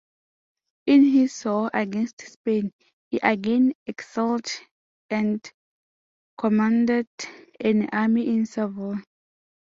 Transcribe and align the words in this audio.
In 0.87 1.03
his 1.05 1.45
war 1.45 1.69
against 1.75 2.21
Spain, 2.27 2.71
he 3.11 3.19
again 3.21 3.73
excelled 3.85 4.47
and 5.11 5.47
commanded 6.39 7.05
an 7.59 7.87
army 7.93 8.25
in 8.27 8.47
Savoy. 8.47 8.95